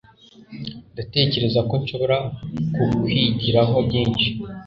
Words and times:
Ndatekereza 0.93 1.59
ko 1.69 1.73
nshobora 1.81 2.17
kukwigiraho 2.73 3.75
byinshi. 3.87 4.27